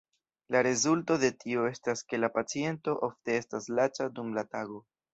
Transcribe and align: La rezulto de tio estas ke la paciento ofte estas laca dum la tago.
La 0.53 0.63
rezulto 0.67 1.17
de 1.25 1.29
tio 1.43 1.67
estas 1.73 2.03
ke 2.09 2.21
la 2.23 2.31
paciento 2.41 2.99
ofte 3.11 3.39
estas 3.45 3.73
laca 3.81 4.13
dum 4.21 4.37
la 4.41 4.51
tago. 4.55 4.87